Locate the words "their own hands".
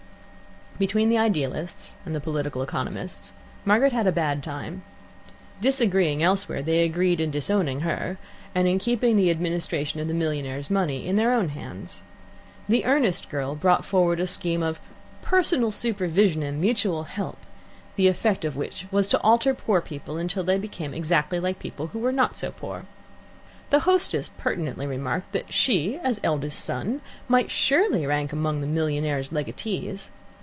11.17-12.01